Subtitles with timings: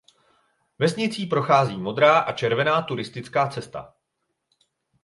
[0.79, 3.93] Vesnicí prochází modrá a červená turistická cesta.